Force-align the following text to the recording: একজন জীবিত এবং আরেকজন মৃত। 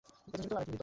একজন 0.27 0.39
জীবিত 0.41 0.49
এবং 0.49 0.59
আরেকজন 0.59 0.71
মৃত। 0.71 0.79